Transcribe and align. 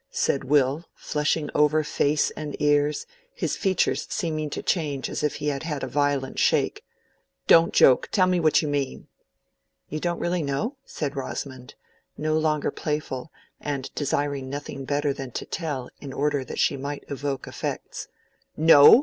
said 0.09 0.43
Will, 0.43 0.89
flushing 0.95 1.51
over 1.53 1.83
face 1.83 2.31
and 2.31 2.59
ears, 2.59 3.05
his 3.35 3.55
features 3.55 4.07
seeming 4.09 4.49
to 4.49 4.63
change 4.63 5.11
as 5.11 5.21
if 5.21 5.35
he 5.35 5.49
had 5.49 5.61
had 5.61 5.83
a 5.83 5.87
violent 5.87 6.39
shake. 6.39 6.83
"Don't 7.45 7.71
joke; 7.71 8.09
tell 8.11 8.25
me 8.25 8.39
what 8.39 8.63
you 8.63 8.67
mean." 8.67 9.09
"You 9.89 9.99
don't 9.99 10.17
really 10.17 10.41
know?" 10.41 10.77
said 10.85 11.15
Rosamond, 11.15 11.75
no 12.17 12.35
longer 12.35 12.71
playful, 12.71 13.31
and 13.59 13.93
desiring 13.93 14.49
nothing 14.49 14.85
better 14.85 15.13
than 15.13 15.29
to 15.33 15.45
tell 15.45 15.91
in 15.99 16.13
order 16.13 16.43
that 16.45 16.57
she 16.57 16.77
might 16.77 17.03
evoke 17.07 17.45
effects. 17.47 18.07
"No!" 18.57 18.99